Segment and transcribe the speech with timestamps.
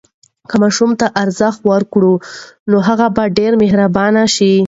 [0.49, 2.13] که ماشوم ته ارزښت ورکړو،
[2.69, 3.25] نو هغه به
[3.61, 4.53] مهربان شي.